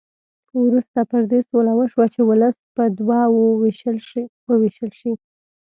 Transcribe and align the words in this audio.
وروسته 0.65 0.99
پر 1.09 1.21
دې 1.31 1.39
سوله 1.49 1.71
وشوه 1.75 2.05
چې 2.13 2.21
ولس 2.29 2.57
په 2.75 2.83
دوه 2.99 3.19
وو 3.33 3.47
وېشل 4.67 4.91
شي. 4.99 5.13